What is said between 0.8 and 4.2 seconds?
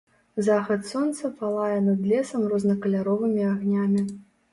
сонца палае над лесам рознакаляровымі агнямі.